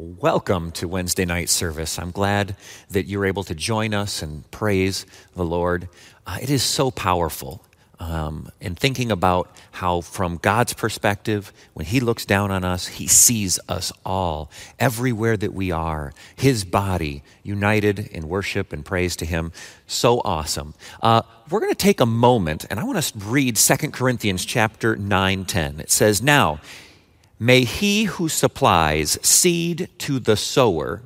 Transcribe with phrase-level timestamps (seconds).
[0.00, 1.98] welcome to Wednesday night service.
[1.98, 2.56] I'm glad
[2.88, 5.04] that you're able to join us and praise
[5.36, 5.90] the Lord.
[6.26, 7.62] Uh, it is so powerful.
[7.98, 13.06] Um, and thinking about how, from God's perspective, when He looks down on us, He
[13.06, 19.26] sees us all, everywhere that we are, His body, united in worship and praise to
[19.26, 19.52] Him.
[19.86, 20.72] So awesome.
[21.02, 21.20] Uh,
[21.50, 25.44] we're going to take a moment, and I want to read 2 Corinthians chapter 9
[25.44, 25.80] 10.
[25.80, 26.60] It says, Now,
[27.42, 31.02] May he who supplies seed to the sower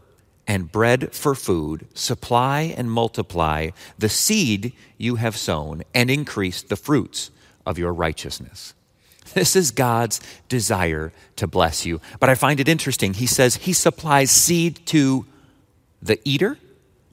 [0.48, 6.76] and bread for food supply and multiply the seed you have sown and increase the
[6.76, 7.30] fruits
[7.64, 8.74] of your righteousness.
[9.32, 12.00] This is God's desire to bless you.
[12.18, 13.14] But I find it interesting.
[13.14, 15.26] He says he supplies seed to
[16.02, 16.58] the eater.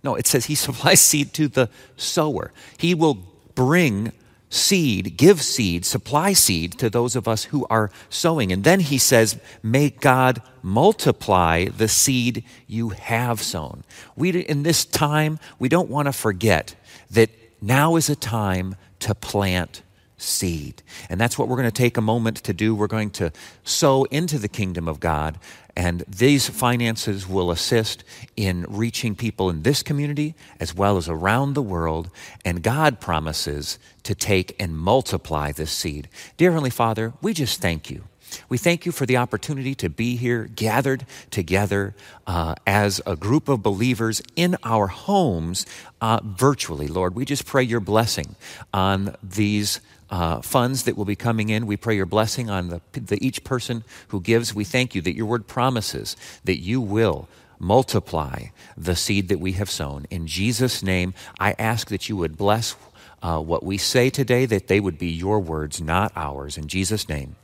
[0.03, 2.51] No, it says he supplies seed to the sower.
[2.77, 3.19] He will
[3.53, 4.13] bring
[4.51, 8.51] seed, give seed, supply seed to those of us who are sowing.
[8.51, 13.83] And then he says, May God multiply the seed you have sown.
[14.15, 16.75] We, in this time, we don't want to forget
[17.09, 17.29] that
[17.61, 19.81] now is a time to plant
[20.21, 20.83] seed.
[21.09, 22.75] And that's what we're going to take a moment to do.
[22.75, 23.31] We're going to
[23.63, 25.39] sow into the kingdom of God.
[25.75, 28.03] And these finances will assist
[28.35, 32.09] in reaching people in this community as well as around the world.
[32.43, 36.09] And God promises to take and multiply this seed.
[36.37, 38.03] Dear Heavenly Father, we just thank you.
[38.49, 41.95] We thank you for the opportunity to be here, gathered together
[42.27, 45.65] uh, as a group of believers in our homes
[45.99, 46.87] uh, virtually.
[46.87, 48.35] Lord, we just pray your blessing
[48.73, 51.65] on these uh, funds that will be coming in.
[51.65, 54.53] We pray your blessing on the, the, each person who gives.
[54.53, 59.53] We thank you that your word promises that you will multiply the seed that we
[59.53, 60.05] have sown.
[60.09, 62.75] In Jesus' name, I ask that you would bless
[63.23, 66.57] uh, what we say today, that they would be your words, not ours.
[66.57, 67.35] In Jesus' name,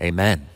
[0.00, 0.48] amen.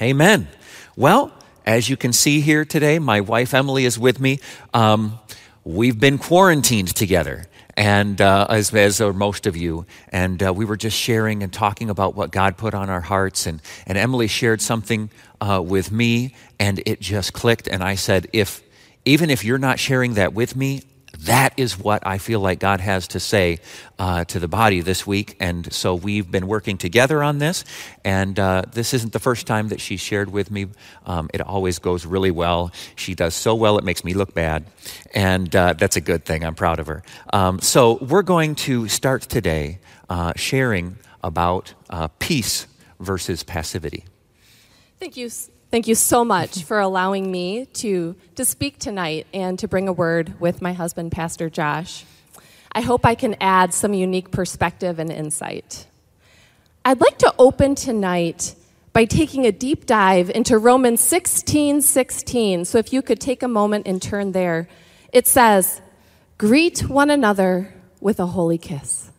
[0.00, 0.48] Amen.
[0.96, 1.32] Well,
[1.66, 4.38] as you can see here today, my wife Emily is with me.
[4.72, 5.18] Um,
[5.64, 7.46] we've been quarantined together
[7.78, 9.86] and uh, as, as are most of you.
[10.08, 13.46] And uh, we were just sharing and talking about what God put on our hearts.
[13.46, 17.68] And, and Emily shared something uh, with me, and it just clicked.
[17.68, 18.62] And I said, if
[19.04, 20.82] even if you're not sharing that with me,
[21.24, 23.58] that is what I feel like God has to say
[23.98, 25.36] uh, to the body this week.
[25.40, 27.64] And so we've been working together on this.
[28.04, 30.68] And uh, this isn't the first time that she shared with me.
[31.06, 32.70] Um, it always goes really well.
[32.94, 34.66] She does so well, it makes me look bad.
[35.12, 36.44] And uh, that's a good thing.
[36.44, 37.02] I'm proud of her.
[37.32, 42.66] Um, so we're going to start today uh, sharing about uh, peace
[43.00, 44.04] versus passivity.
[45.00, 45.30] Thank you
[45.70, 49.92] Thank you so much for allowing me to, to speak tonight and to bring a
[49.92, 52.06] word with my husband, Pastor Josh.
[52.72, 55.86] I hope I can add some unique perspective and insight.
[56.86, 58.54] I'd like to open tonight
[58.94, 62.64] by taking a deep dive into Romans 16 16.
[62.64, 64.70] So if you could take a moment and turn there,
[65.12, 65.82] it says,
[66.38, 69.10] Greet one another with a holy kiss.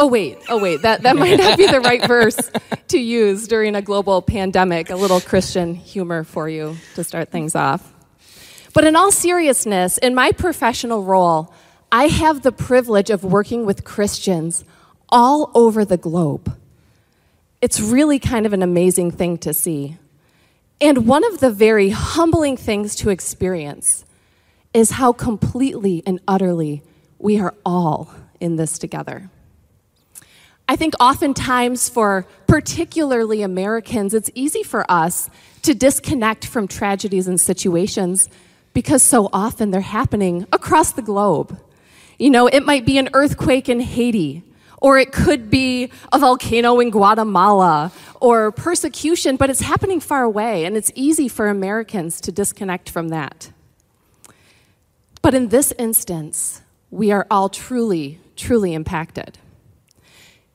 [0.00, 2.38] Oh, wait, oh, wait, that, that might not be the right verse
[2.86, 4.90] to use during a global pandemic.
[4.90, 7.92] A little Christian humor for you to start things off.
[8.72, 11.52] But in all seriousness, in my professional role,
[11.90, 14.64] I have the privilege of working with Christians
[15.08, 16.56] all over the globe.
[17.60, 19.96] It's really kind of an amazing thing to see.
[20.80, 24.04] And one of the very humbling things to experience
[24.72, 26.84] is how completely and utterly
[27.18, 29.28] we are all in this together.
[30.70, 35.30] I think oftentimes for particularly Americans, it's easy for us
[35.62, 38.28] to disconnect from tragedies and situations
[38.74, 41.58] because so often they're happening across the globe.
[42.18, 44.42] You know, it might be an earthquake in Haiti,
[44.76, 47.90] or it could be a volcano in Guatemala,
[48.20, 53.08] or persecution, but it's happening far away, and it's easy for Americans to disconnect from
[53.08, 53.50] that.
[55.22, 59.38] But in this instance, we are all truly, truly impacted.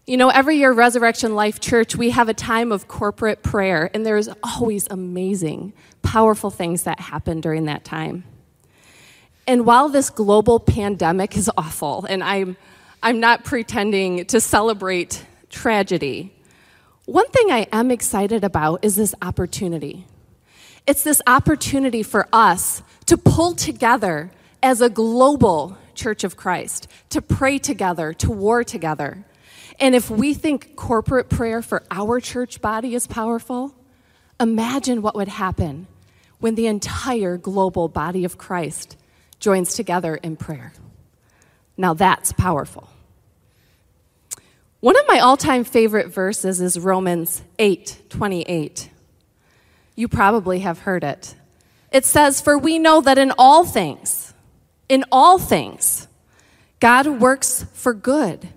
[0.05, 4.05] You know, every year, Resurrection Life Church, we have a time of corporate prayer, and
[4.05, 5.71] there's always amazing,
[6.01, 8.25] powerful things that happen during that time.
[9.47, 12.57] And while this global pandemic is awful, and I'm,
[13.01, 16.33] I'm not pretending to celebrate tragedy,
[17.05, 20.05] one thing I am excited about is this opportunity.
[20.85, 27.21] It's this opportunity for us to pull together as a global church of Christ, to
[27.21, 29.23] pray together, to war together
[29.79, 33.75] and if we think corporate prayer for our church body is powerful,
[34.39, 35.87] imagine what would happen
[36.39, 38.97] when the entire global body of Christ
[39.39, 40.73] joins together in prayer.
[41.77, 42.89] Now that's powerful.
[44.79, 48.89] One of my all time favorite verses is Romans 8 28.
[49.95, 51.35] You probably have heard it.
[51.91, 54.33] It says, For we know that in all things,
[54.89, 56.07] in all things,
[56.79, 58.49] God works for good,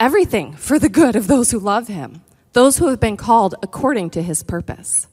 [0.00, 2.22] everything for the good of those who love him,
[2.52, 5.06] those who have been called according to his purpose.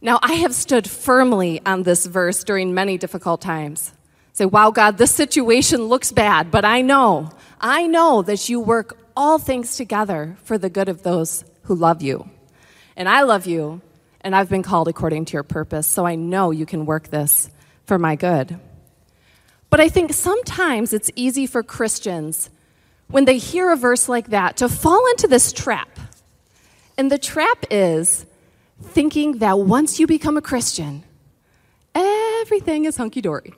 [0.00, 3.92] Now, I have stood firmly on this verse during many difficult times.
[4.34, 7.30] Say, wow, God, this situation looks bad, but I know,
[7.60, 12.02] I know that you work all things together for the good of those who love
[12.02, 12.28] you.
[12.96, 13.80] And I love you,
[14.20, 17.48] and I've been called according to your purpose, so I know you can work this
[17.86, 18.58] for my good.
[19.70, 22.50] But I think sometimes it's easy for Christians
[23.08, 25.88] when they hear a verse like that to fall into this trap.
[26.96, 28.26] And the trap is
[28.82, 31.04] thinking that once you become a Christian,
[31.94, 33.52] everything is hunky dory.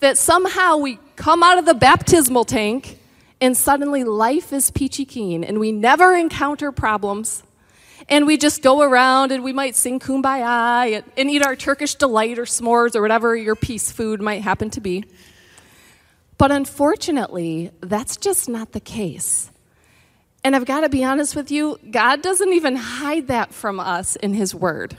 [0.00, 2.98] That somehow we come out of the baptismal tank
[3.40, 7.42] and suddenly life is peachy keen and we never encounter problems
[8.08, 12.38] and we just go around and we might sing kumbaya and, eat our Turkish delight
[12.38, 15.04] or s'mores or whatever your peace food might happen to be.
[16.38, 19.50] But unfortunately, that's just not the case.
[20.44, 24.16] And I've got to be honest with you, God doesn't even hide that from us
[24.16, 24.96] in His Word.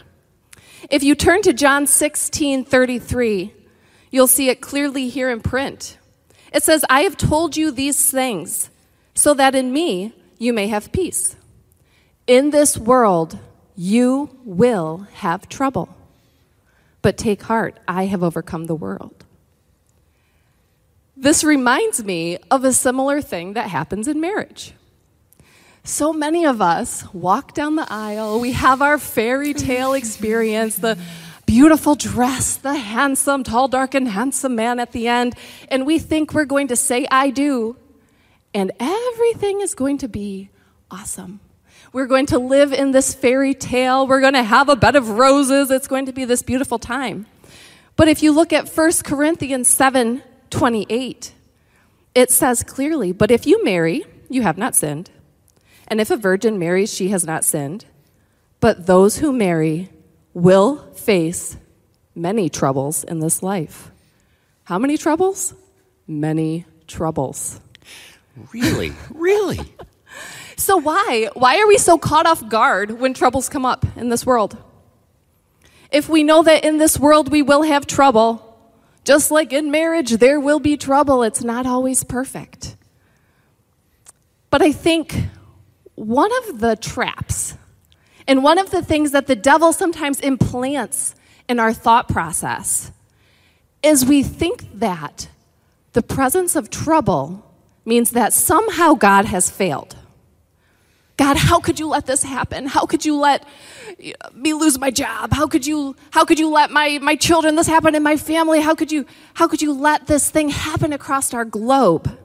[0.90, 3.54] If you turn to John 16 33,
[4.12, 5.98] you'll see it clearly here in print.
[6.54, 8.70] It says, I have told you these things
[9.14, 11.36] so that in me you may have peace.
[12.26, 13.40] In this world,
[13.76, 15.96] you will have trouble.
[17.02, 19.24] But take heart, I have overcome the world.
[21.20, 24.74] This reminds me of a similar thing that happens in marriage.
[25.84, 30.96] So many of us walk down the aisle, we have our fairy tale experience, the
[31.48, 35.34] beautiful dress, the handsome, tall, dark, and handsome man at the end,
[35.70, 37.78] and we think we're going to say, I do,
[38.54, 40.52] and everything is going to be
[40.92, 41.40] awesome.
[41.94, 44.06] We're going to live in this fairy tale.
[44.06, 45.72] We're going to have a bed of roses.
[45.72, 47.26] It's going to be this beautiful time.
[47.96, 51.34] But if you look at 1 Corinthians 7 28,
[52.16, 55.10] it says clearly, But if you marry, you have not sinned.
[55.88, 57.86] And if a virgin marries, she has not sinned.
[58.60, 59.90] But those who marry
[60.34, 61.58] will face
[62.16, 63.92] many troubles in this life.
[64.64, 65.54] How many troubles?
[66.08, 67.60] Many troubles.
[68.54, 68.94] Really?
[69.14, 69.60] Really?
[70.60, 71.30] So, why?
[71.34, 74.58] Why are we so caught off guard when troubles come up in this world?
[75.92, 78.47] If we know that in this world we will have trouble,
[79.08, 81.24] just like in marriage, there will be trouble.
[81.24, 82.76] It's not always perfect.
[84.50, 85.16] But I think
[85.96, 87.56] one of the traps
[88.28, 91.16] and one of the things that the devil sometimes implants
[91.48, 92.92] in our thought process
[93.82, 95.30] is we think that
[95.94, 97.50] the presence of trouble
[97.86, 99.96] means that somehow God has failed.
[101.18, 102.68] God, how could you let this happen?
[102.68, 103.44] How could you let
[104.34, 105.34] me lose my job?
[105.34, 108.62] How could you, how could you let my, my children, this happen in my family?
[108.62, 112.16] How could, you, how could you let this thing happen across our globe?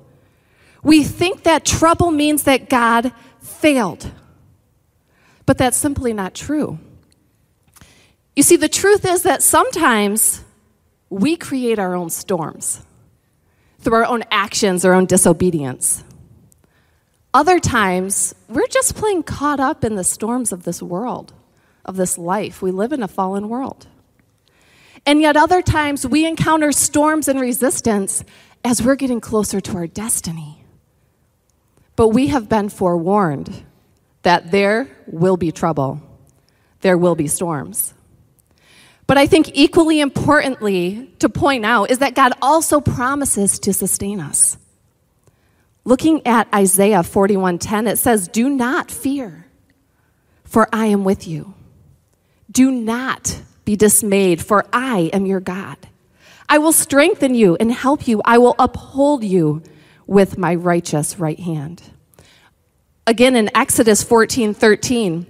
[0.82, 4.10] We think that trouble means that God failed.
[5.46, 6.78] But that's simply not true.
[8.36, 10.44] You see, the truth is that sometimes
[11.08, 12.82] we create our own storms
[13.80, 16.04] through our own actions, our own disobedience.
[17.34, 21.32] Other times, we're just plain caught up in the storms of this world,
[21.84, 22.60] of this life.
[22.60, 23.86] We live in a fallen world.
[25.06, 28.22] And yet, other times, we encounter storms and resistance
[28.64, 30.64] as we're getting closer to our destiny.
[31.96, 33.64] But we have been forewarned
[34.22, 36.00] that there will be trouble,
[36.80, 37.94] there will be storms.
[39.06, 44.20] But I think equally importantly to point out is that God also promises to sustain
[44.20, 44.56] us.
[45.84, 49.46] Looking at Isaiah 41:10 it says, "Do not fear,
[50.44, 51.54] for I am with you.
[52.50, 55.76] Do not be dismayed, for I am your God.
[56.48, 58.20] I will strengthen you and help you.
[58.24, 59.62] I will uphold you
[60.06, 61.82] with my righteous right hand."
[63.06, 65.26] Again in Exodus 14:13,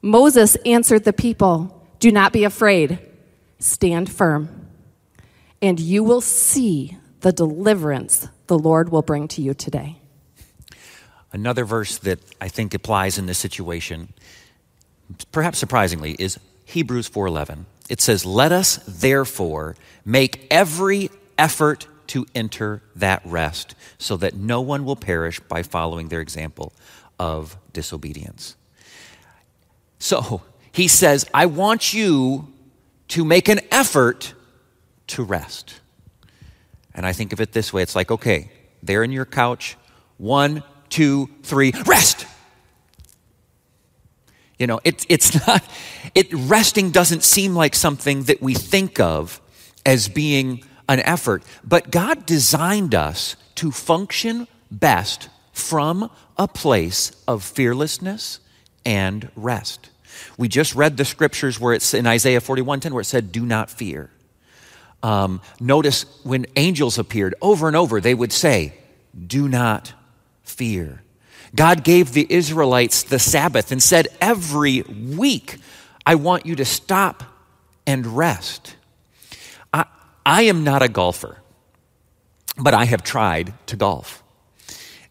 [0.00, 2.98] Moses answered the people, "Do not be afraid.
[3.58, 4.48] Stand firm,
[5.60, 9.96] and you will see the deliverance the Lord will bring to you today.
[11.32, 14.12] Another verse that I think applies in this situation,
[15.32, 17.66] perhaps surprisingly, is Hebrews 4:11.
[17.88, 24.60] It says, "Let us therefore make every effort to enter that rest, so that no
[24.60, 26.72] one will perish by following their example
[27.18, 28.54] of disobedience."
[29.98, 32.52] So, he says, "I want you
[33.08, 34.34] to make an effort
[35.08, 35.80] to rest."
[36.94, 38.50] And I think of it this way it's like, okay,
[38.82, 39.76] there in your couch,
[40.16, 42.26] one, two, three, rest.
[44.58, 45.64] You know, it, it's not,
[46.14, 49.40] it, resting doesn't seem like something that we think of
[49.84, 57.42] as being an effort, but God designed us to function best from a place of
[57.42, 58.40] fearlessness
[58.84, 59.90] and rest.
[60.36, 63.70] We just read the scriptures where it's in Isaiah 41:10 where it said, "Do not
[63.70, 64.10] fear."
[65.04, 68.72] Um, notice when angels appeared over and over, they would say,
[69.26, 69.92] "Do not
[70.42, 71.04] fear."
[71.54, 75.58] God gave the Israelites the Sabbath and said, Every week,
[76.04, 77.22] I want you to stop
[77.86, 78.76] and rest.
[79.72, 79.84] I,
[80.26, 81.38] I am not a golfer,
[82.58, 84.22] but I have tried to golf.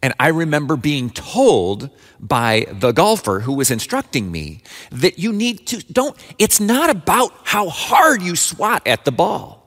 [0.02, 5.66] And I remember being told by the golfer who was instructing me that you need
[5.68, 9.62] to, don't, it's not about how hard you swat at the ball.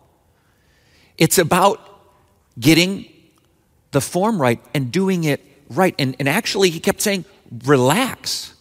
[1.18, 1.80] It's about
[2.58, 3.06] getting
[3.92, 5.94] the form right and doing it right.
[5.98, 7.24] And, and actually, he kept saying,
[7.64, 8.54] relax.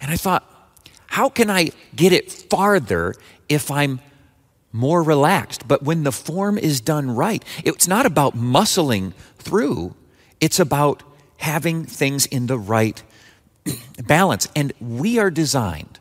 [0.00, 0.44] And I thought,
[1.06, 3.14] how can I get it farther
[3.48, 4.00] if I'm
[4.72, 5.66] more relaxed?
[5.66, 9.94] But when the form is done right, it's not about muscling through,
[10.40, 11.02] it's about
[11.38, 13.02] having things in the right
[14.06, 14.48] balance.
[14.54, 15.98] And we are designed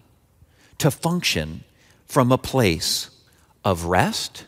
[0.80, 1.64] to function
[2.06, 3.10] from a place
[3.64, 4.46] of rest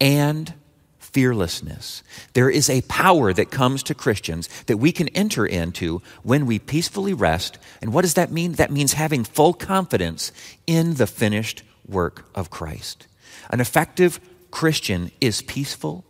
[0.00, 0.54] and
[0.98, 2.02] fearlessness.
[2.34, 6.58] There is a power that comes to Christians that we can enter into when we
[6.58, 7.58] peacefully rest.
[7.80, 8.52] And what does that mean?
[8.52, 10.30] That means having full confidence
[10.66, 13.06] in the finished work of Christ.
[13.48, 16.04] An effective Christian is peaceful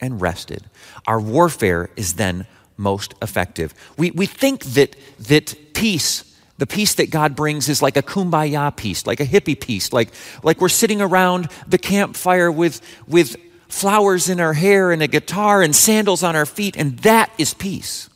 [0.00, 0.64] and rested.
[1.06, 3.74] Our warfare is then most effective.
[3.96, 6.27] We, we think that, that peace
[6.58, 10.10] the peace that God brings is like a kumbaya peace, like a hippie peace, like,
[10.42, 13.36] like we're sitting around the campfire with, with
[13.68, 17.54] flowers in our hair and a guitar and sandals on our feet, and that is
[17.54, 18.10] peace.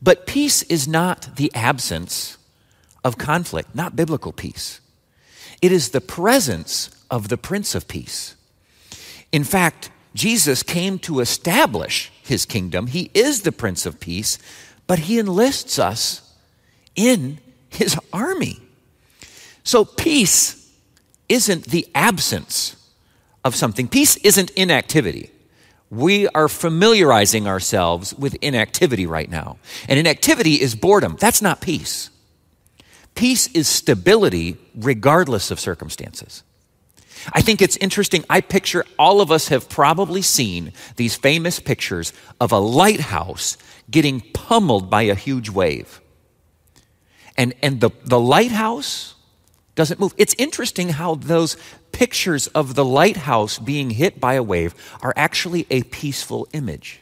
[0.00, 2.38] But peace is not the absence
[3.02, 4.80] of conflict, not biblical peace.
[5.60, 8.36] It is the presence of the Prince of Peace.
[9.32, 12.86] In fact, Jesus came to establish his kingdom.
[12.86, 14.38] He is the Prince of Peace,
[14.86, 16.34] but he enlists us
[16.94, 17.38] in
[17.68, 18.60] his army.
[19.64, 20.72] So, peace
[21.28, 22.76] isn't the absence
[23.44, 23.88] of something.
[23.88, 25.30] Peace isn't inactivity.
[25.90, 29.58] We are familiarizing ourselves with inactivity right now.
[29.88, 31.16] And inactivity is boredom.
[31.18, 32.10] That's not peace.
[33.14, 36.42] Peace is stability regardless of circumstances.
[37.32, 38.24] I think it's interesting.
[38.30, 43.56] I picture all of us have probably seen these famous pictures of a lighthouse
[43.90, 46.00] getting pummeled by a huge wave.
[47.38, 49.14] And, and the, the lighthouse
[49.76, 50.12] doesn't move.
[50.18, 51.56] It's interesting how those
[51.92, 57.00] pictures of the lighthouse being hit by a wave are actually a peaceful image.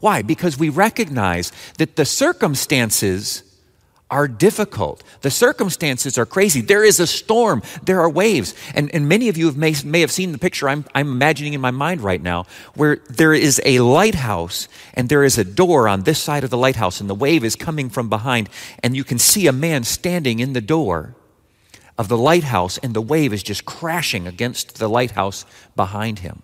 [0.00, 0.22] Why?
[0.22, 3.44] Because we recognize that the circumstances
[4.08, 5.02] are difficult.
[5.22, 6.60] The circumstances are crazy.
[6.60, 8.54] There is a storm, there are waves.
[8.74, 11.54] And, and many of you have may, may have seen the picture I'm, I'm imagining
[11.54, 15.88] in my mind right now, where there is a lighthouse and there is a door
[15.88, 18.48] on this side of the lighthouse, and the wave is coming from behind,
[18.80, 21.16] and you can see a man standing in the door
[21.98, 25.44] of the lighthouse, and the wave is just crashing against the lighthouse
[25.74, 26.42] behind him.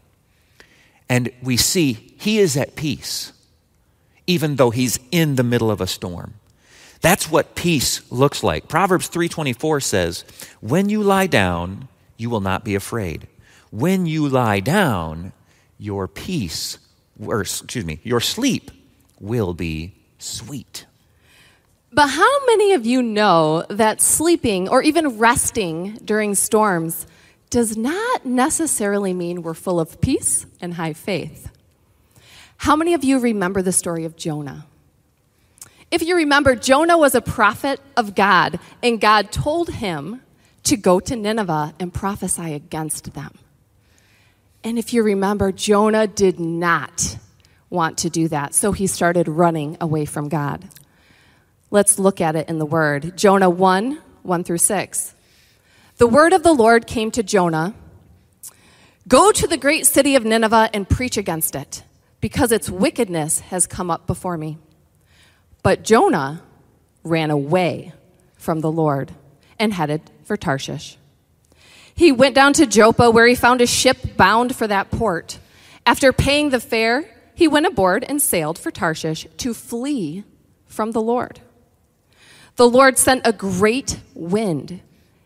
[1.08, 3.32] And we see he is at peace,
[4.26, 6.34] even though he's in the middle of a storm.
[7.02, 8.68] That's what peace looks like.
[8.68, 10.24] Proverbs 3:24 says,
[10.60, 13.26] "When you lie down, you will not be afraid.
[13.70, 15.32] When you lie down,
[15.78, 16.78] your peace,
[17.20, 18.70] or excuse me, your sleep
[19.20, 20.86] will be sweet."
[21.92, 27.06] But how many of you know that sleeping or even resting during storms
[27.50, 31.50] does not necessarily mean we're full of peace and high faith?
[32.58, 34.66] How many of you remember the story of Jonah?
[35.92, 40.22] If you remember, Jonah was a prophet of God, and God told him
[40.62, 43.34] to go to Nineveh and prophesy against them.
[44.64, 47.18] And if you remember, Jonah did not
[47.68, 50.66] want to do that, so he started running away from God.
[51.70, 53.14] Let's look at it in the Word.
[53.18, 55.14] Jonah 1 1 through 6.
[55.98, 57.74] The word of the Lord came to Jonah
[59.08, 61.82] Go to the great city of Nineveh and preach against it,
[62.22, 64.56] because its wickedness has come up before me.
[65.62, 66.42] But Jonah
[67.04, 67.92] ran away
[68.36, 69.12] from the Lord
[69.58, 70.96] and headed for Tarshish.
[71.94, 75.38] He went down to Joppa, where he found a ship bound for that port.
[75.86, 80.24] After paying the fare, he went aboard and sailed for Tarshish to flee
[80.66, 81.40] from the Lord.
[82.56, 84.80] The Lord sent a great wind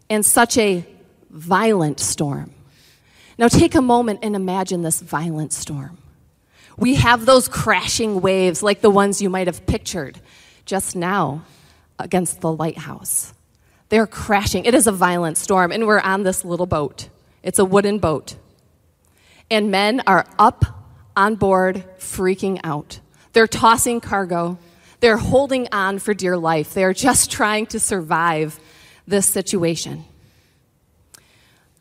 [0.08, 0.86] and such a
[1.30, 2.52] violent storm.
[3.38, 5.98] Now take a moment and imagine this violent storm.
[6.76, 10.20] We have those crashing waves like the ones you might have pictured
[10.64, 11.44] just now
[11.98, 13.32] against the lighthouse.
[13.88, 14.64] They're crashing.
[14.64, 17.08] It is a violent storm, and we're on this little boat.
[17.42, 18.36] It's a wooden boat.
[19.50, 20.64] And men are up
[21.16, 23.00] on board, freaking out.
[23.32, 24.58] They're tossing cargo.
[25.00, 26.74] They're holding on for dear life.
[26.74, 28.58] They are just trying to survive
[29.06, 30.04] this situation.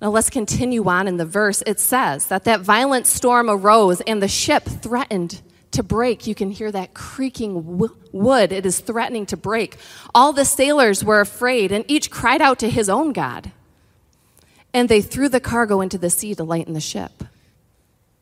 [0.01, 1.63] Now let's continue on in the verse.
[1.65, 6.27] It says that that violent storm arose and the ship threatened to break.
[6.27, 7.79] You can hear that creaking
[8.11, 8.51] wood.
[8.51, 9.77] It is threatening to break.
[10.13, 13.51] All the sailors were afraid and each cried out to his own God.
[14.73, 17.23] And they threw the cargo into the sea to lighten the ship.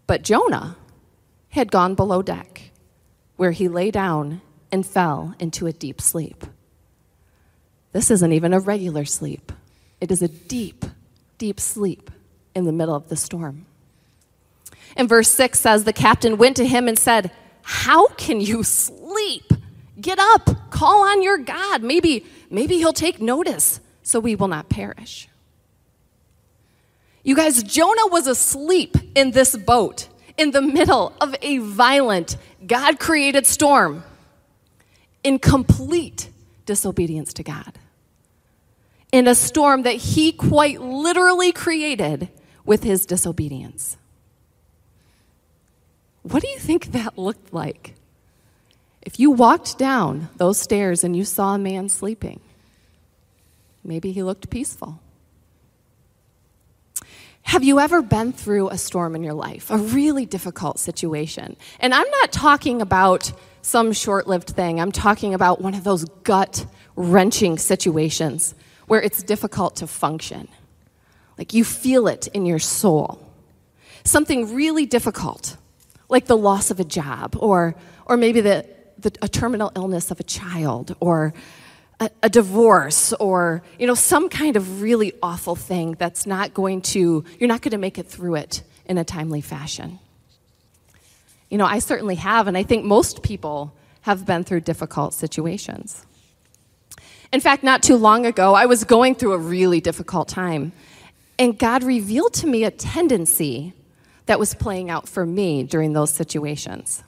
[0.05, 0.75] But Jonah
[1.49, 2.71] had gone below deck,
[3.35, 6.45] where he lay down and fell into a deep sleep.
[7.91, 9.51] This isn't even a regular sleep,
[10.01, 10.85] it is a deep,
[11.43, 12.09] deep sleep
[12.55, 13.65] in the middle of the storm.
[14.95, 17.31] And verse 6 says, The captain went to him and said,
[17.63, 19.51] How can you sleep?
[19.99, 21.83] Get up, call on your God.
[21.83, 25.27] Maybe, maybe he'll take notice so we will not perish.
[27.23, 30.07] You guys, Jonah was asleep in this boat
[30.37, 34.05] in the middle of a violent, God created storm
[35.25, 36.29] in complete
[36.65, 37.77] disobedience to God.
[39.13, 42.29] In a storm that he quite literally created
[42.65, 43.95] with his disobedience.
[46.23, 47.93] What do you think that looked like?
[49.03, 52.39] If you walked down those stairs and you saw a man sleeping,
[53.83, 54.99] maybe he looked peaceful.
[57.43, 61.55] Have you ever been through a storm in your life, a really difficult situation?
[61.79, 66.05] And I'm not talking about some short lived thing, I'm talking about one of those
[66.23, 66.65] gut
[66.95, 68.55] wrenching situations
[68.87, 70.47] where it's difficult to function.
[71.37, 73.19] Like you feel it in your soul.
[74.03, 75.57] Something really difficult,
[76.09, 77.75] like the loss of a job, or,
[78.05, 78.67] or maybe the,
[78.99, 81.33] the, a terminal illness of a child, or
[81.99, 86.81] a, a, divorce or you know some kind of really awful thing that's not going
[86.81, 89.99] to you're not going to make it through it in a timely fashion
[91.49, 96.05] you know i certainly have and i think most people have been through difficult situations
[97.33, 100.71] in fact not too long ago i was going through a really difficult time
[101.37, 103.73] and god revealed to me a tendency
[104.27, 107.03] that was playing out for me during those situations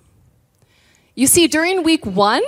[1.14, 2.42] you see during week one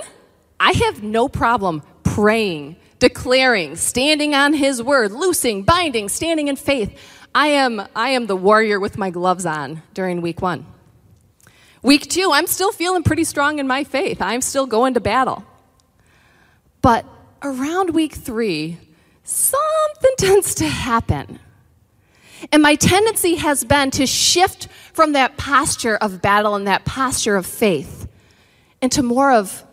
[0.60, 6.98] I have no problem praying, declaring, standing on his word, loosing, binding, standing in faith.
[7.34, 10.66] I am, I am the warrior with my gloves on during week one.
[11.82, 14.20] Week two, I'm still feeling pretty strong in my faith.
[14.20, 15.44] I'm still going to battle.
[16.82, 17.06] But
[17.42, 18.78] around week three,
[19.24, 21.38] something tends to happen.
[22.52, 27.36] And my tendency has been to shift from that posture of battle and that posture
[27.36, 28.08] of faith
[28.80, 29.64] into more of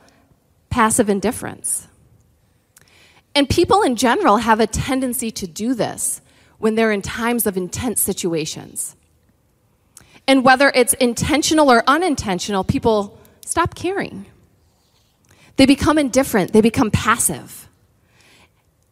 [0.69, 1.88] passive indifference.
[3.36, 6.21] And people in general have a tendency to do this
[6.58, 8.95] when they're in times of intense situations.
[10.28, 14.25] And whether it's intentional or unintentional, people stop caring.
[15.58, 17.70] They become indifferent, they become passive.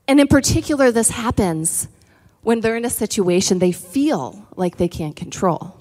[0.07, 1.87] And in particular, this happens
[2.41, 5.79] when they're in a situation they feel like they can't control.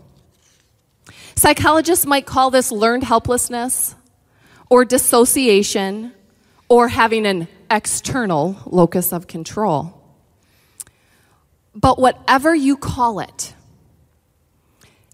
[1.35, 3.95] Psychologists might call this learned helplessness
[4.68, 6.12] or dissociation
[6.68, 9.99] or having an external locus of control.
[11.75, 13.55] But whatever you call it,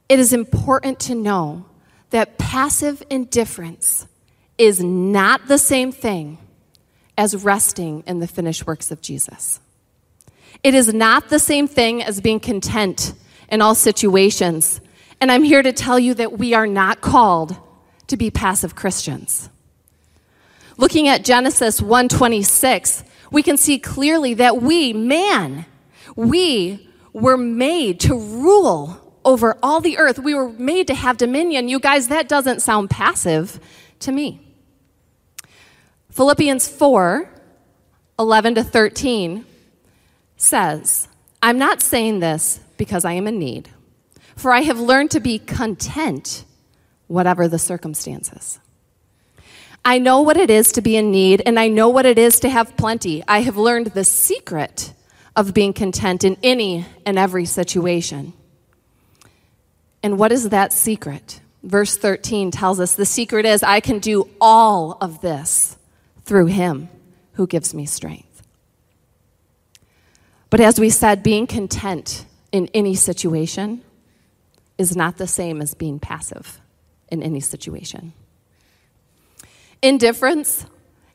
[0.09, 1.67] it is important to know
[2.11, 4.07] that passive indifference
[4.59, 6.38] is not the same thing
[7.16, 9.61] as resting in the finished works of Jesus.
[10.62, 13.14] It is not the same thing as being content
[13.49, 14.81] in all situations.
[15.21, 17.57] And I'm here to tell you that we are not called
[18.09, 19.49] to be passive Christians.
[20.77, 25.66] Looking at Genesis 1:26, we can see clearly that we, man,
[26.14, 30.18] we were made to rule over all the earth.
[30.18, 31.68] We were made to have dominion.
[31.68, 33.61] You guys, that doesn't sound passive
[34.01, 34.40] to me.
[36.19, 37.31] Philippians 4
[38.19, 39.47] 11 to 13
[40.37, 41.07] says,
[41.41, 43.69] I'm not saying this because I am in need,
[44.35, 46.45] for I have learned to be content,
[47.07, 48.59] whatever the circumstances.
[49.85, 52.41] I know what it is to be in need, and I know what it is
[52.41, 53.23] to have plenty.
[53.29, 54.93] I have learned the secret
[55.37, 58.33] of being content in any and every situation.
[60.03, 61.41] And what is that secret?
[61.63, 65.78] Verse 13 tells us the secret is I can do all of this
[66.29, 66.91] through him
[67.33, 68.43] who gives me strength.
[70.51, 73.83] But as we said, being content in any situation
[74.77, 76.61] is not the same as being passive
[77.09, 78.12] in any situation.
[79.81, 80.67] Indifference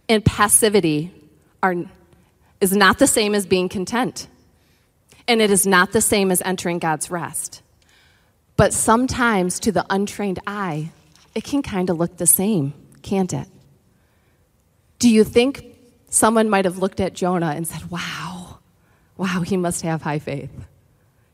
[0.10, 1.14] and passivity
[1.62, 1.76] are,
[2.60, 4.28] is not the same as being content.
[5.28, 7.62] And it is not the same as entering God's rest.
[8.58, 10.92] But sometimes, to the untrained eye,
[11.36, 12.74] it can kind of look the same,
[13.04, 13.48] can't it?
[15.04, 15.66] Do you think
[16.10, 18.60] someone might have looked at Jonah and said, Wow,
[19.18, 20.50] wow, he must have high faith?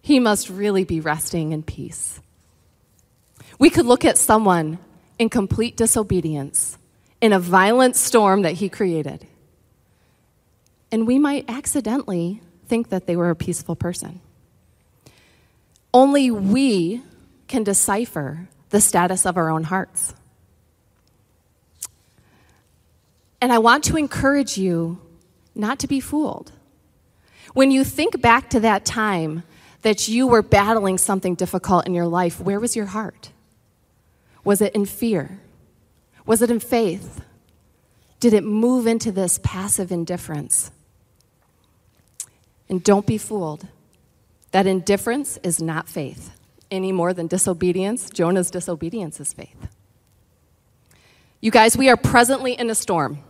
[0.02, 2.20] He must really be resting in peace.
[3.60, 4.80] We could look at someone
[5.20, 6.80] in complete disobedience
[7.22, 9.28] in a violent storm that he created,
[10.92, 14.20] and we might accidentally think that they were a peaceful person.
[15.94, 17.04] Only we
[17.48, 20.16] can decipher the status of our own hearts.
[23.42, 25.00] And I want to encourage you
[25.56, 26.52] not to be fooled.
[27.54, 29.44] When you think back to that time
[29.82, 33.32] that you were battling something difficult in your life, where was your heart?
[34.44, 35.40] Was it in fear?
[36.26, 37.22] Was it in faith?
[38.20, 40.72] Did it move into this passive indifference?
[42.68, 43.68] And don't be fooled.
[44.52, 46.36] That indifference is not faith
[46.70, 48.10] any more than disobedience.
[48.10, 49.68] Jonah's disobedience is faith.
[51.42, 53.24] You guys, we are presently in a storm.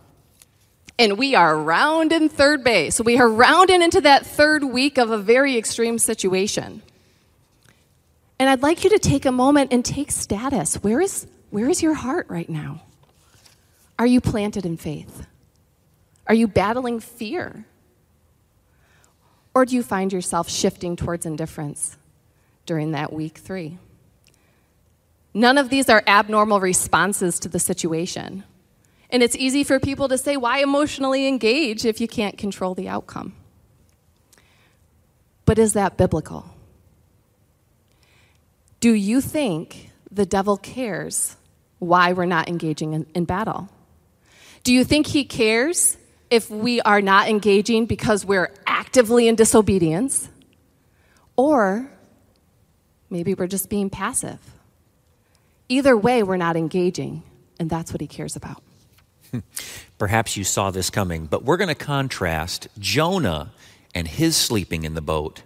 [1.00, 3.00] And we are rounding third base.
[3.00, 6.82] We are rounding into that third week of a very extreme situation.
[8.38, 10.74] And I'd like you to take a moment and take status.
[10.82, 12.82] Where is, where is your heart right now?
[13.98, 15.26] Are you planted in faith?
[16.26, 17.64] Are you battling fear?
[19.54, 21.96] Or do you find yourself shifting towards indifference
[22.66, 23.78] during that week three?
[25.32, 28.44] None of these are abnormal responses to the situation.
[29.10, 32.88] And it's easy for people to say, why emotionally engage if you can't control the
[32.88, 33.34] outcome?
[35.44, 36.46] But is that biblical?
[38.78, 41.36] Do you think the devil cares
[41.80, 43.68] why we're not engaging in, in battle?
[44.62, 45.96] Do you think he cares
[46.30, 50.28] if we are not engaging because we're actively in disobedience,
[51.36, 51.90] or
[53.10, 54.38] maybe we're just being passive.
[55.68, 57.22] Either way, we're not engaging,
[57.58, 58.62] and that's what he cares about.
[59.98, 63.52] Perhaps you saw this coming, but we're going to contrast Jonah
[63.94, 65.42] and his sleeping in the boat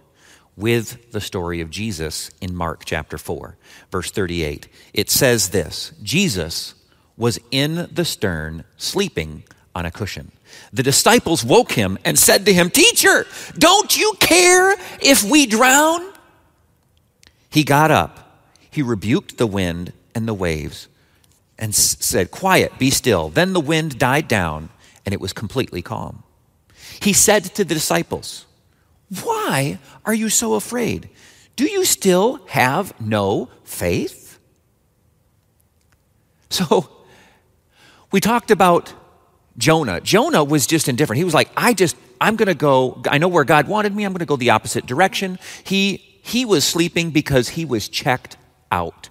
[0.55, 3.57] with the story of Jesus in Mark chapter 4,
[3.91, 4.67] verse 38.
[4.93, 6.75] It says this Jesus
[7.17, 9.43] was in the stern, sleeping
[9.73, 10.31] on a cushion.
[10.71, 13.25] The disciples woke him and said to him, Teacher,
[13.57, 16.13] don't you care if we drown?
[17.49, 20.87] He got up, he rebuked the wind and the waves,
[21.57, 23.29] and said, Quiet, be still.
[23.29, 24.69] Then the wind died down,
[25.05, 26.23] and it was completely calm.
[27.01, 28.45] He said to the disciples,
[29.23, 31.09] Why are you so afraid?
[31.55, 34.39] Do you still have no faith?
[36.49, 36.89] So,
[38.11, 38.93] we talked about
[39.57, 40.01] Jonah.
[40.01, 41.17] Jonah was just indifferent.
[41.17, 44.03] He was like, I just, I'm going to go, I know where God wanted me,
[44.03, 45.39] I'm going to go the opposite direction.
[45.63, 48.37] He, he was sleeping because he was checked
[48.71, 49.09] out.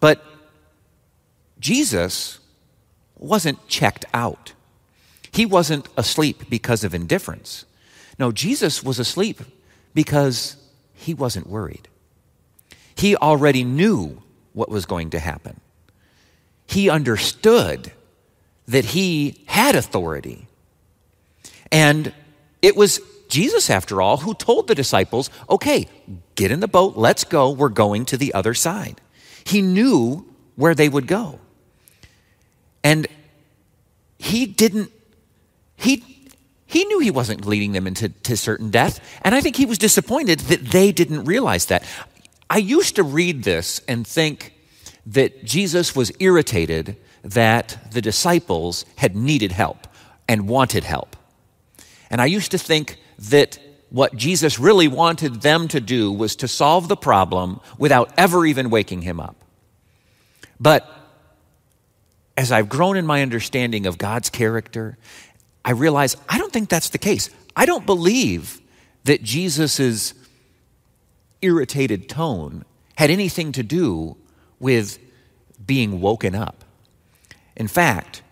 [0.00, 0.24] But
[1.60, 2.38] Jesus
[3.16, 4.52] wasn't checked out.
[5.32, 7.64] He wasn't asleep because of indifference.
[8.18, 9.40] No, Jesus was asleep
[9.94, 10.56] because
[10.94, 11.88] he wasn't worried.
[12.94, 15.60] He already knew what was going to happen.
[16.66, 17.92] He understood
[18.66, 20.48] that he had authority.
[21.70, 22.12] And
[22.60, 25.88] it was Jesus, after all, who told the disciples, okay,
[26.34, 29.00] get in the boat, let's go, we're going to the other side.
[29.44, 31.38] He knew where they would go.
[32.88, 33.06] And
[34.18, 34.90] he didn't,
[35.76, 36.02] he,
[36.64, 38.98] he knew he wasn't leading them into to certain death.
[39.20, 41.84] And I think he was disappointed that they didn't realize that.
[42.48, 44.54] I used to read this and think
[45.04, 49.86] that Jesus was irritated that the disciples had needed help
[50.26, 51.14] and wanted help.
[52.08, 53.58] And I used to think that
[53.90, 58.70] what Jesus really wanted them to do was to solve the problem without ever even
[58.70, 59.36] waking him up.
[60.58, 60.90] But
[62.38, 64.96] as I've grown in my understanding of God's character,
[65.64, 67.30] I realize I don't think that's the case.
[67.56, 68.60] I don't believe
[69.02, 70.14] that Jesus'
[71.42, 72.64] irritated tone
[72.96, 74.16] had anything to do
[74.60, 75.00] with
[75.66, 76.62] being woken up.
[77.56, 78.22] In fact,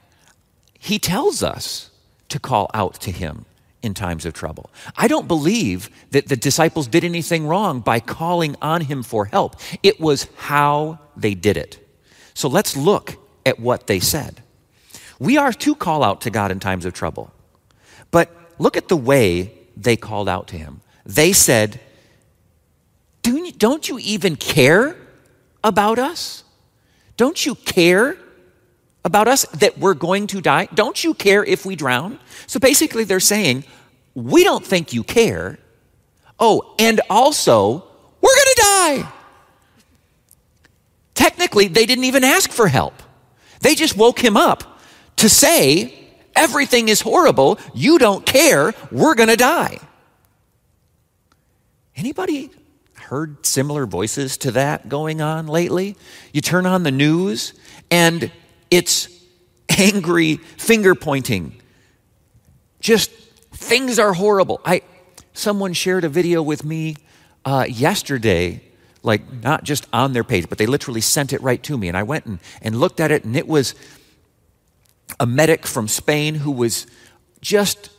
[0.78, 1.90] he tells us
[2.28, 3.44] to call out to him
[3.82, 4.70] in times of trouble.
[4.96, 9.56] I don't believe that the disciples did anything wrong by calling on him for help.
[9.82, 11.84] It was how they did it.
[12.34, 14.42] So let's look at what they said.
[15.18, 17.32] We are to call out to God in times of trouble.
[18.10, 20.82] But look at the way they called out to him.
[21.06, 21.80] They said,
[23.22, 24.96] Don't you even care
[25.64, 26.44] about us?
[27.16, 28.18] Don't you care
[29.04, 30.68] about us that we're going to die?
[30.74, 32.18] Don't you care if we drown?
[32.46, 33.64] So basically, they're saying,
[34.14, 35.58] We don't think you care.
[36.38, 37.84] Oh, and also,
[38.20, 39.12] we're going to die.
[41.14, 43.02] Technically, they didn't even ask for help.
[43.60, 44.80] They just woke him up
[45.16, 47.58] to say, Everything is horrible.
[47.74, 48.74] You don't care.
[48.92, 49.78] We're going to die.
[51.96, 52.50] Anybody
[52.94, 55.96] heard similar voices to that going on lately?
[56.34, 57.54] You turn on the news
[57.90, 58.30] and
[58.70, 59.08] it's
[59.78, 61.60] angry finger pointing.
[62.80, 63.10] Just
[63.52, 64.60] things are horrible.
[64.62, 64.82] I
[65.32, 66.96] someone shared a video with me
[67.46, 68.62] uh, yesterday,
[69.06, 71.96] like not just on their page, but they literally sent it right to me, and
[71.96, 73.74] I went and, and looked at it, and it was
[75.20, 76.86] a medic from Spain who was
[77.40, 77.90] just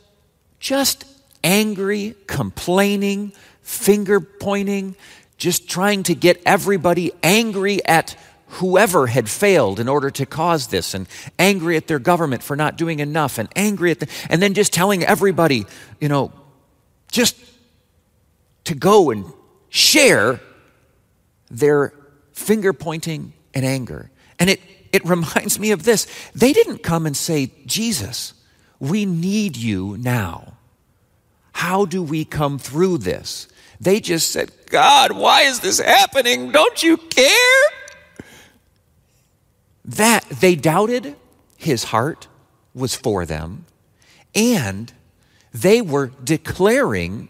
[0.60, 1.04] just
[1.42, 4.96] angry, complaining, finger pointing,
[5.36, 8.16] just trying to get everybody angry at
[8.48, 11.06] whoever had failed in order to cause this and
[11.38, 14.72] angry at their government for not doing enough and angry at the, and then just
[14.72, 15.64] telling everybody,
[16.00, 16.32] you know,
[17.10, 17.36] just
[18.64, 19.24] to go and
[19.68, 20.40] share
[21.50, 21.92] their
[22.32, 24.10] finger pointing and anger.
[24.38, 24.60] And it,
[24.92, 26.06] it reminds me of this.
[26.34, 28.34] They didn't come and say, Jesus,
[28.78, 30.54] we need you now.
[31.52, 33.48] How do we come through this?
[33.80, 36.52] They just said, God, why is this happening?
[36.52, 37.64] Don't you care?
[39.84, 41.16] That they doubted
[41.56, 42.28] his heart
[42.74, 43.64] was for them,
[44.34, 44.92] and
[45.52, 47.28] they were declaring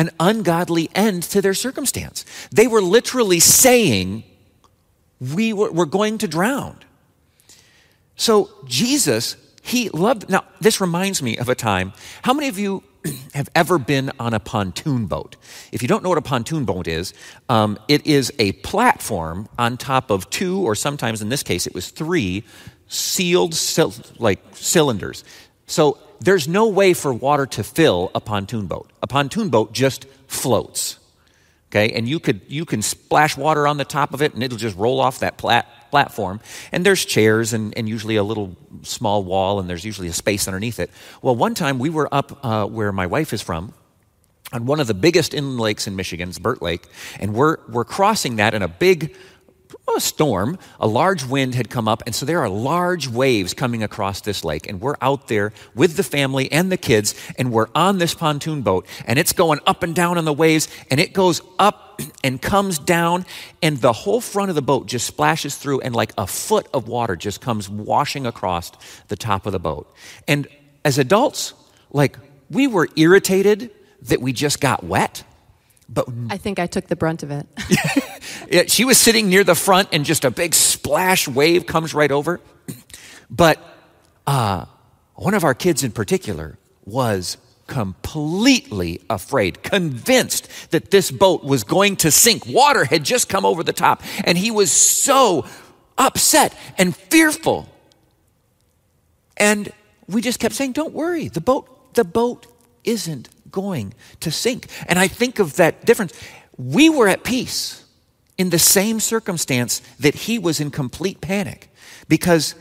[0.00, 2.24] an ungodly end to their circumstance.
[2.50, 4.24] They were literally saying,
[5.20, 6.78] We were, going to drown.
[8.16, 10.30] So Jesus, he loved.
[10.30, 11.92] Now, this reminds me of a time.
[12.22, 12.82] How many of you
[13.34, 15.36] have ever been on a pontoon boat.
[15.70, 17.12] If you don't know what a pontoon boat is,
[17.50, 21.74] um, it is a platform on top of two, or sometimes in this case, it
[21.74, 22.44] was three
[22.88, 23.54] sealed
[24.18, 25.24] like cylinders.
[25.66, 28.90] So there's no way for water to fill a pontoon boat.
[29.02, 30.98] A pontoon boat just floats.
[31.70, 34.58] Okay, and you could you can splash water on the top of it, and it'll
[34.58, 36.40] just roll off that plat, platform.
[36.72, 40.48] And there's chairs and, and usually a little small wall, and there's usually a space
[40.48, 40.90] underneath it.
[41.22, 43.72] Well, one time we were up uh, where my wife is from,
[44.52, 46.86] on one of the biggest inland lakes in Michigan, Burt Lake,
[47.20, 49.16] and we're, we're crossing that in a big
[49.96, 53.82] a storm, a large wind had come up, and so there are large waves coming
[53.82, 54.68] across this lake.
[54.68, 58.62] And we're out there with the family and the kids, and we're on this pontoon
[58.62, 62.40] boat, and it's going up and down on the waves, and it goes up and
[62.40, 63.26] comes down,
[63.62, 66.88] and the whole front of the boat just splashes through, and like a foot of
[66.88, 68.72] water just comes washing across
[69.08, 69.92] the top of the boat.
[70.26, 70.48] And
[70.84, 71.54] as adults,
[71.90, 72.18] like,
[72.50, 73.70] we were irritated
[74.02, 75.24] that we just got wet
[75.92, 77.46] but I think I took the brunt of it.
[78.48, 82.10] yeah, she was sitting near the front, and just a big splash wave comes right
[82.10, 82.40] over.
[83.30, 83.62] But
[84.26, 84.66] uh,
[85.14, 87.36] one of our kids in particular was
[87.68, 92.44] completely afraid, convinced that this boat was going to sink.
[92.46, 95.46] Water had just come over the top, and he was so
[95.96, 97.68] upset and fearful.
[99.36, 99.72] And
[100.08, 102.46] we just kept saying, Don't worry, the boat, the boat
[102.82, 104.66] isn't going to sink.
[104.88, 106.12] And I think of that difference.
[106.56, 107.79] We were at peace
[108.40, 111.70] in the same circumstance that he was in complete panic
[112.08, 112.54] because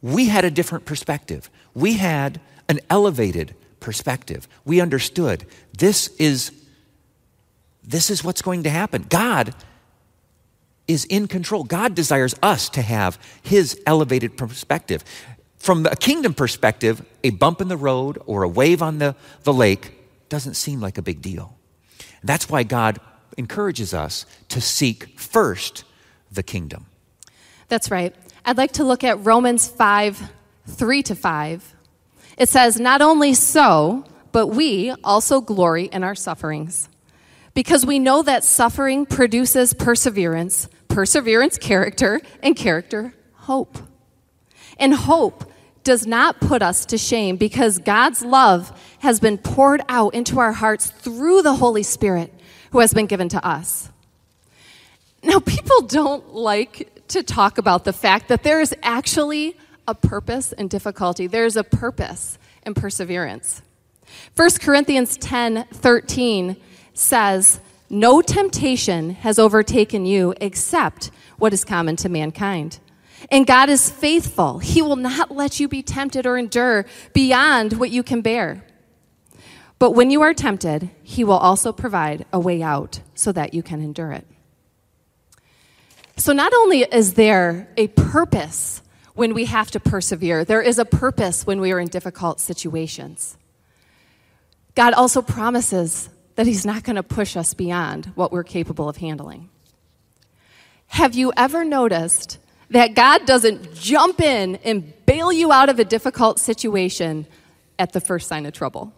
[0.00, 1.50] we had a different perspective.
[1.74, 4.48] We had an elevated perspective.
[4.64, 5.44] We understood
[5.76, 6.52] this is
[7.84, 9.04] this is what's going to happen.
[9.10, 9.54] God
[10.86, 11.64] is in control.
[11.64, 15.04] God desires us to have his elevated perspective.
[15.58, 19.52] From a kingdom perspective, a bump in the road or a wave on the, the
[19.52, 19.92] lake
[20.30, 21.58] doesn't seem like a big deal.
[22.24, 23.00] That's why God
[23.38, 25.84] encourages us to seek first
[26.30, 26.86] the kingdom.
[27.68, 28.14] That's right.
[28.44, 30.32] I'd like to look at Romans 5
[30.66, 31.74] 3 to 5.
[32.36, 36.90] It says, Not only so, but we also glory in our sufferings.
[37.54, 43.78] Because we know that suffering produces perseverance, perseverance, character, and character, hope.
[44.78, 45.50] And hope
[45.82, 50.52] does not put us to shame because God's love has been poured out into our
[50.52, 52.32] hearts through the Holy Spirit
[52.70, 53.90] who has been given to us.
[55.22, 60.52] Now, people don't like to talk about the fact that there is actually a purpose
[60.52, 63.62] in difficulty, there's a purpose in perseverance.
[64.36, 66.56] 1 Corinthians 10 13
[66.94, 72.78] says, No temptation has overtaken you except what is common to mankind.
[73.30, 74.58] And God is faithful.
[74.58, 78.64] He will not let you be tempted or endure beyond what you can bear.
[79.78, 83.62] But when you are tempted, He will also provide a way out so that you
[83.62, 84.26] can endure it.
[86.16, 88.82] So, not only is there a purpose
[89.18, 90.44] when we have to persevere.
[90.44, 93.36] There is a purpose when we are in difficult situations.
[94.76, 98.98] God also promises that He's not going to push us beyond what we're capable of
[98.98, 99.50] handling.
[100.86, 102.38] Have you ever noticed
[102.70, 107.26] that God doesn't jump in and bail you out of a difficult situation
[107.76, 108.92] at the first sign of trouble?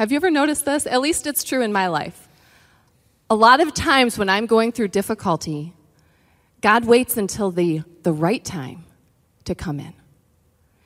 [0.00, 0.86] Have you ever noticed this?
[0.86, 2.26] At least it's true in my life.
[3.28, 5.74] A lot of times when I'm going through difficulty,
[6.62, 8.86] God waits until the, the right time
[9.44, 9.92] to come in.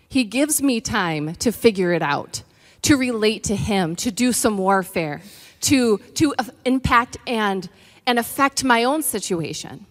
[0.08, 2.42] He gives me time to figure it out,
[2.82, 5.22] to relate to Him, to do some warfare,
[5.60, 7.68] to, to impact and,
[8.08, 9.86] and affect my own situation.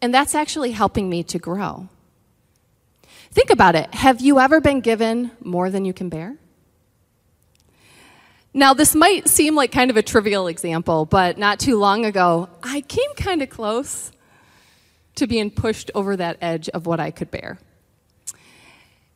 [0.00, 1.88] And that's actually helping me to grow.
[3.32, 3.92] Think about it.
[3.92, 6.36] Have you ever been given more than you can bear?
[8.56, 12.48] Now, this might seem like kind of a trivial example, but not too long ago,
[12.62, 14.12] I came kind of close
[15.16, 17.58] to being pushed over that edge of what I could bear.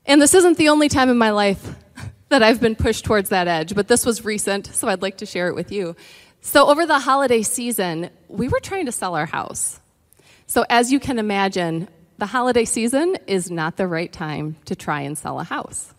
[0.05, 1.77] And this isn't the only time in my life
[2.31, 5.27] that I've been pushed towards that edge, but this was recent, so I'd like to
[5.27, 5.95] share it with you.
[6.41, 9.81] So, over the holiday season, we were trying to sell our house.
[10.47, 15.03] So, as you can imagine, the holiday season is not the right time to try
[15.03, 15.95] and sell a house.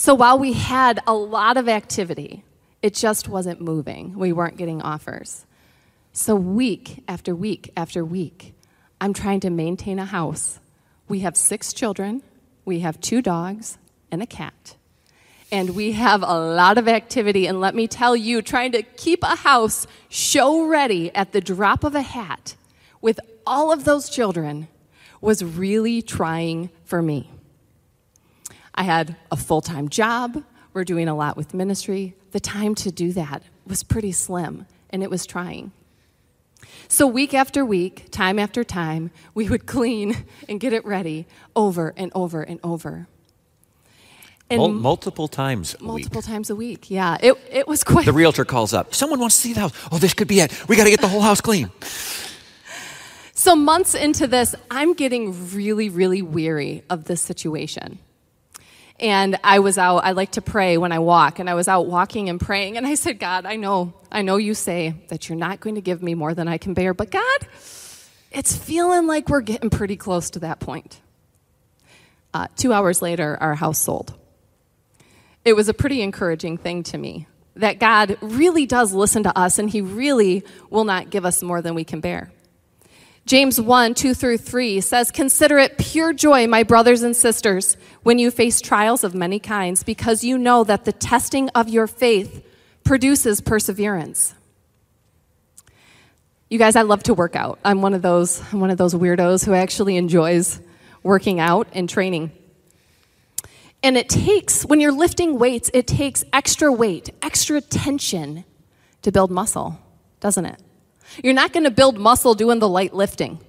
[0.00, 2.44] So while we had a lot of activity,
[2.82, 4.16] it just wasn't moving.
[4.16, 5.44] We weren't getting offers.
[6.12, 8.54] So, week after week after week,
[9.00, 10.60] I'm trying to maintain a house.
[11.08, 12.22] We have six children,
[12.64, 13.76] we have two dogs,
[14.12, 14.76] and a cat.
[15.50, 17.48] And we have a lot of activity.
[17.48, 21.82] And let me tell you, trying to keep a house show ready at the drop
[21.82, 22.54] of a hat
[23.00, 24.68] with all of those children
[25.20, 27.32] was really trying for me.
[28.78, 30.44] I had a full time job.
[30.72, 32.14] We're doing a lot with ministry.
[32.30, 35.72] The time to do that was pretty slim, and it was trying.
[36.86, 41.92] So, week after week, time after time, we would clean and get it ready over
[41.96, 43.08] and over and over.
[44.48, 46.26] And Mul- multiple times a multiple week.
[46.26, 47.16] times a week, yeah.
[47.20, 48.06] It, it was quite.
[48.06, 48.94] The realtor calls up.
[48.94, 49.72] Someone wants to see the house.
[49.90, 50.68] Oh, this could be it.
[50.68, 51.68] We got to get the whole house clean.
[53.34, 57.98] So, months into this, I'm getting really, really weary of this situation.
[59.00, 61.86] And I was out, I like to pray when I walk, and I was out
[61.86, 65.38] walking and praying, and I said, God, I know, I know you say that you're
[65.38, 67.46] not going to give me more than I can bear, but God,
[68.32, 71.00] it's feeling like we're getting pretty close to that point.
[72.34, 74.14] Uh, two hours later, our house sold.
[75.44, 79.60] It was a pretty encouraging thing to me that God really does listen to us,
[79.60, 82.32] and He really will not give us more than we can bear.
[83.28, 88.18] James 1 2 through 3 says, Consider it pure joy, my brothers and sisters, when
[88.18, 92.42] you face trials of many kinds, because you know that the testing of your faith
[92.84, 94.34] produces perseverance.
[96.48, 97.58] You guys, I love to work out.
[97.62, 100.58] I'm one of those, I'm one of those weirdos who actually enjoys
[101.02, 102.32] working out and training.
[103.82, 108.46] And it takes, when you're lifting weights, it takes extra weight, extra tension
[109.02, 109.78] to build muscle,
[110.18, 110.62] doesn't it?
[111.22, 113.40] You're not going to build muscle doing the light lifting.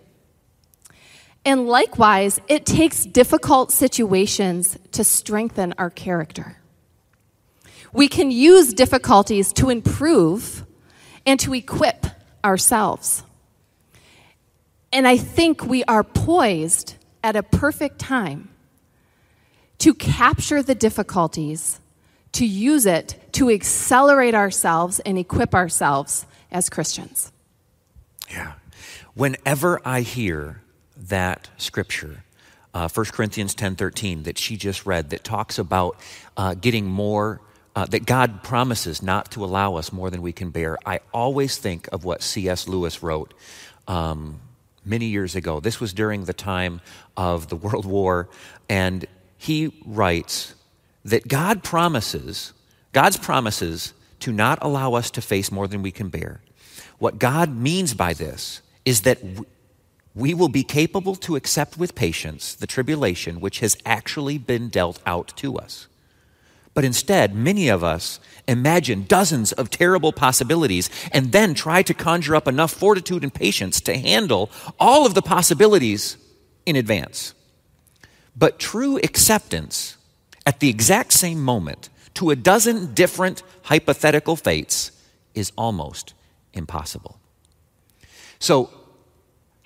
[1.46, 6.58] And likewise, it takes difficult situations to strengthen our character.
[7.94, 10.66] We can use difficulties to improve
[11.26, 12.06] and to equip
[12.44, 13.24] ourselves.
[14.92, 18.50] And I think we are poised at a perfect time
[19.80, 21.80] to capture the difficulties,
[22.34, 27.32] to use it to accelerate ourselves and equip ourselves as Christians.
[28.30, 28.54] Yeah.
[29.14, 30.62] Whenever I hear
[30.96, 32.24] that scripture,
[32.74, 36.00] uh, 1 Corinthians 10.13 that she just read that talks about
[36.38, 37.42] uh, getting more,
[37.76, 41.58] uh, that God promises not to allow us more than we can bear, I always
[41.58, 42.68] think of what C.S.
[42.68, 43.34] Lewis wrote
[43.88, 44.40] um,
[44.86, 45.60] many years ago.
[45.60, 46.82] This was during the time
[47.18, 48.30] of the World War,
[48.70, 49.06] and
[49.38, 50.54] he writes
[51.04, 52.54] that God promises,
[52.94, 56.42] God's promises to not allow us to face more than we can bear
[57.00, 59.20] what God means by this is that
[60.14, 65.00] we will be capable to accept with patience the tribulation which has actually been dealt
[65.06, 65.88] out to us.
[66.74, 72.36] But instead, many of us imagine dozens of terrible possibilities and then try to conjure
[72.36, 76.18] up enough fortitude and patience to handle all of the possibilities
[76.66, 77.34] in advance.
[78.36, 79.98] But true acceptance
[80.46, 84.92] at the exact same moment to a dozen different hypothetical fates
[85.34, 86.14] is almost
[86.60, 87.20] impossible.
[88.38, 88.70] So,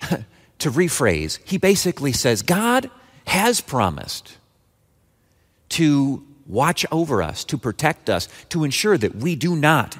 [0.00, 2.90] to rephrase, he basically says God
[3.26, 4.38] has promised
[5.70, 9.98] to watch over us, to protect us, to ensure that we do not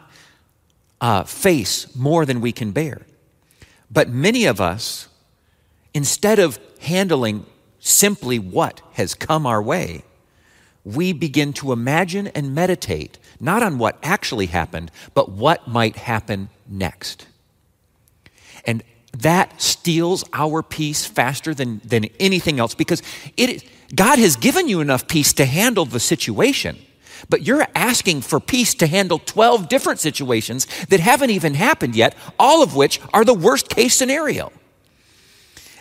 [1.01, 3.03] uh, face more than we can bear.
[3.90, 5.09] But many of us,
[5.92, 7.47] instead of handling
[7.78, 10.05] simply what has come our way,
[10.84, 16.49] we begin to imagine and meditate not on what actually happened, but what might happen
[16.66, 17.26] next.
[18.64, 18.82] And
[19.18, 23.03] that steals our peace faster than, than anything else because
[23.36, 23.62] it,
[23.95, 26.78] God has given you enough peace to handle the situation.
[27.28, 32.16] But you're asking for peace to handle 12 different situations that haven't even happened yet,
[32.38, 34.53] all of which are the worst case scenario.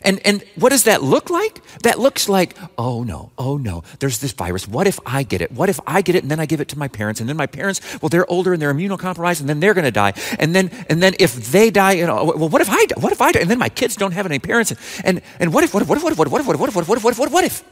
[0.03, 1.61] And, and what does that look like?
[1.79, 4.67] That looks like, oh no, oh no, there's this virus.
[4.67, 5.51] What if I get it?
[5.51, 7.19] What if I get it and then I give it to my parents?
[7.19, 9.91] And then my parents, well, they're older and they're immunocompromised and then they're going to
[9.91, 10.13] die.
[10.39, 13.21] And then, and then if they die, you know, well, what if I, what if
[13.21, 13.39] I die?
[13.39, 14.73] And then my kids don't have any parents.
[15.03, 16.69] And, and what if, what if, what if, what if, what if, what if, what
[16.69, 17.63] if, what if, what if, what if, what if?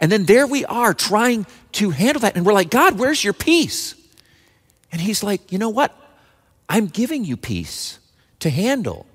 [0.00, 2.36] And then there we are trying to handle that.
[2.36, 3.94] And we're like, God, where's your peace?
[4.92, 5.94] And he's like, you know what?
[6.68, 7.98] I'm giving you peace
[8.40, 9.06] to handle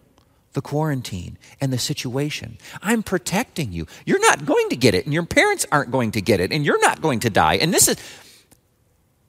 [0.60, 2.58] the quarantine and the situation.
[2.82, 3.88] I'm protecting you.
[4.06, 6.66] You're not going to get it, and your parents aren't going to get it, and
[6.66, 7.54] you're not going to die.
[7.54, 7.96] And this is,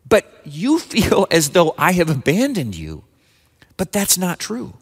[0.08, 3.04] but you feel as though I have abandoned you.
[3.76, 4.74] But that's not true.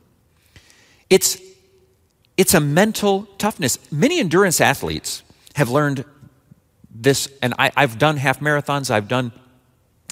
[1.11, 1.39] It's,
[2.39, 3.79] it's a mental toughness.
[3.93, 5.23] Many endurance athletes
[5.55, 6.07] have learned
[6.91, 9.33] this, and I, I've done half marathons, I've done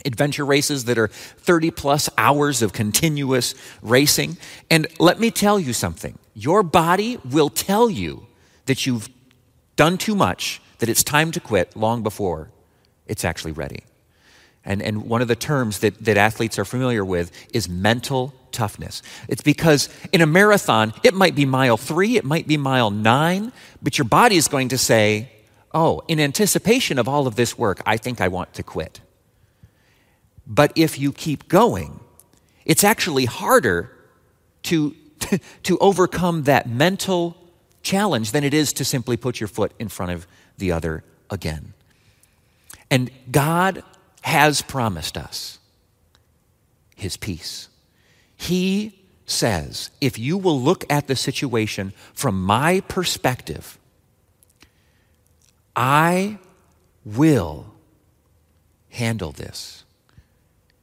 [0.05, 4.37] adventure races that are 30 plus hours of continuous racing.
[4.71, 8.27] And let me tell you something your body will tell you
[8.67, 9.09] that you've
[9.75, 12.51] done too much, that it's time to quit long before
[13.07, 13.83] it's actually ready.
[14.63, 19.01] And, and one of the terms that, that athletes are familiar with is mental toughness.
[19.29, 23.51] It's because in a marathon, it might be mile three, it might be mile nine,
[23.81, 25.31] but your body is going to say,
[25.73, 29.01] Oh, in anticipation of all of this work, I think I want to quit.
[30.47, 32.01] But if you keep going,
[32.65, 33.91] it's actually harder
[34.65, 34.95] to,
[35.63, 37.37] to overcome that mental
[37.83, 40.27] challenge than it is to simply put your foot in front of
[40.59, 41.73] the other again.
[42.91, 43.83] And God
[44.23, 45.59] has promised us
[46.97, 47.69] his peace.
[48.37, 53.79] He says, if you will look at the situation from my perspective,
[55.75, 56.39] I
[57.05, 57.73] will
[58.91, 59.85] handle this.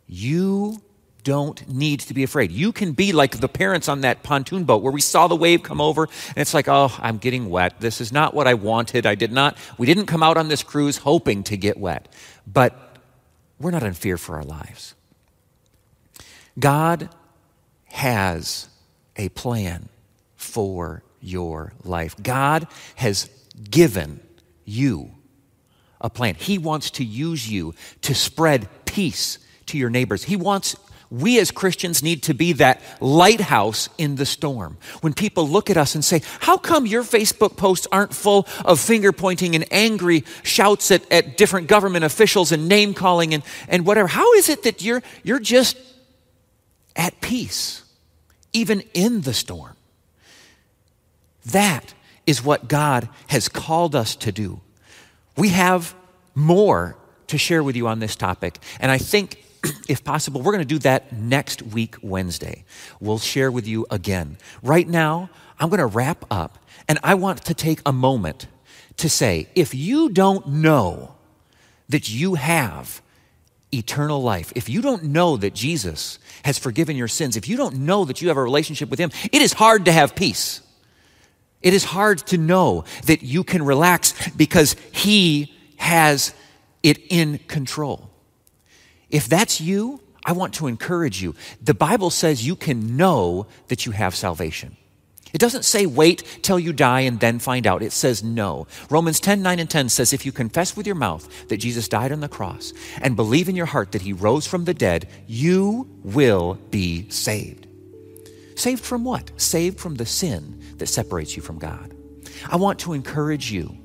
[0.07, 0.81] You
[1.23, 2.51] don't need to be afraid.
[2.51, 5.63] You can be like the parents on that pontoon boat where we saw the wave
[5.63, 7.79] come over and it's like, oh, I'm getting wet.
[7.79, 9.05] This is not what I wanted.
[9.05, 12.13] I did not, we didn't come out on this cruise hoping to get wet.
[12.45, 12.97] But
[13.59, 14.95] we're not in fear for our lives.
[16.59, 17.09] God
[17.85, 18.67] has
[19.15, 19.89] a plan
[20.35, 22.15] for your life.
[22.21, 23.29] God has
[23.69, 24.19] given
[24.65, 25.11] you
[26.01, 26.35] a plan.
[26.35, 30.23] He wants to use you to spread peace to your neighbors.
[30.23, 30.75] He wants
[31.13, 34.77] we as Christians need to be that lighthouse in the storm.
[35.01, 38.79] When people look at us and say, How come your Facebook posts aren't full of
[38.79, 43.85] finger pointing and angry shouts at, at different government officials and name calling and, and
[43.85, 44.07] whatever?
[44.07, 45.77] How is it that you're, you're just
[46.95, 47.83] at peace,
[48.51, 49.75] even in the storm?
[51.45, 51.93] That
[52.25, 54.61] is what God has called us to do.
[55.37, 55.93] We have
[56.33, 56.97] more
[57.27, 59.42] to share with you on this topic, and I think
[59.87, 62.65] if possible, we're going to do that next week, Wednesday.
[62.99, 64.37] We'll share with you again.
[64.61, 68.47] Right now, I'm going to wrap up, and I want to take a moment
[68.97, 71.15] to say if you don't know
[71.89, 73.01] that you have
[73.73, 77.77] eternal life, if you don't know that Jesus has forgiven your sins, if you don't
[77.77, 80.61] know that you have a relationship with Him, it is hard to have peace.
[81.61, 86.33] It is hard to know that you can relax because He has
[86.83, 88.12] it in control.
[89.13, 91.35] If that's you, I want to encourage you.
[91.61, 94.75] The Bible says you can know that you have salvation.
[95.33, 97.83] It doesn't say wait till you die and then find out.
[97.83, 98.65] It says no.
[98.89, 102.11] Romans 10 9 and 10 says if you confess with your mouth that Jesus died
[102.11, 105.87] on the cross and believe in your heart that he rose from the dead, you
[106.03, 107.67] will be saved.
[108.55, 109.31] Saved from what?
[109.39, 111.95] Saved from the sin that separates you from God.
[112.49, 113.77] I want to encourage you.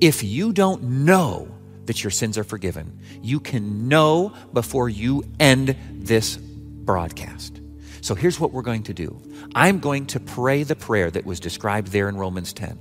[0.00, 1.53] If you don't know
[1.86, 2.98] that your sins are forgiven.
[3.22, 7.60] You can know before you end this broadcast.
[8.00, 9.20] So here's what we're going to do
[9.54, 12.78] I'm going to pray the prayer that was described there in Romans 10.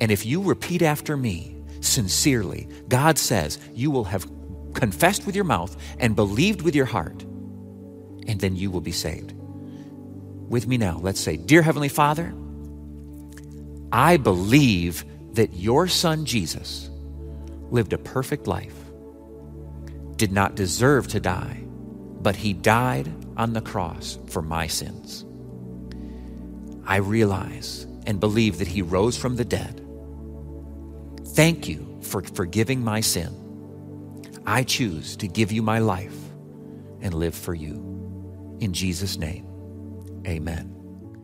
[0.00, 4.26] And if you repeat after me sincerely, God says you will have
[4.74, 7.22] confessed with your mouth and believed with your heart,
[8.26, 9.32] and then you will be saved.
[9.32, 12.34] With me now, let's say, Dear Heavenly Father,
[13.90, 16.87] I believe that your Son Jesus
[17.70, 18.74] lived a perfect life,
[20.16, 21.62] did not deserve to die,
[22.20, 25.24] but he died on the cross for my sins.
[26.84, 29.84] I realize and believe that he rose from the dead,
[31.34, 33.32] Thank you for forgiving my sin.
[34.44, 36.16] I choose to give you my life
[37.00, 38.56] and live for you.
[38.60, 39.46] In Jesus' name,
[40.26, 40.77] amen.